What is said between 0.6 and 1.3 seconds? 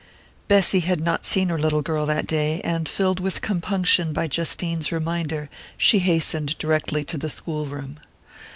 had not